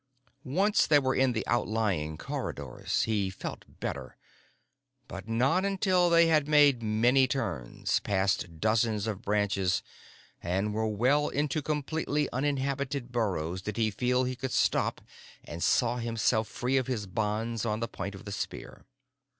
[0.43, 4.17] Once they were in the outlying corridors, he felt better.
[5.07, 9.83] But not until they had made many turns, passed dozens of branches
[10.41, 15.01] and were well into completely uninhabited burrows, did he feel he could stop
[15.43, 18.85] and saw himself free of his bonds on the point of the spear.